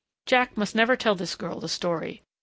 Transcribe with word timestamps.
Jack 0.25 0.57
must 0.57 0.73
never 0.73 0.95
tell 0.95 1.13
this 1.13 1.35
girl 1.35 1.59
the 1.59 1.69
story. 1.69 2.23